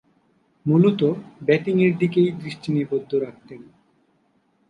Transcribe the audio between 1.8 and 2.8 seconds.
দিকেই দৃষ্টি